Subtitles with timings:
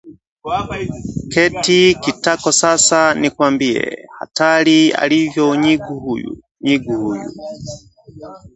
[1.31, 3.83] Keti kitako sasa nikwambie:
[4.17, 6.31] Hatari alivyo nyigu huyu;
[6.61, 7.29] nyigu huyu